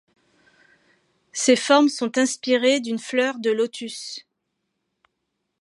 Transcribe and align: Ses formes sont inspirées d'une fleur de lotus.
Ses 1.31 1.55
formes 1.55 1.87
sont 1.89 2.17
inspirées 2.17 2.79
d'une 2.79 2.97
fleur 2.97 3.37
de 3.37 3.51
lotus. 3.51 4.25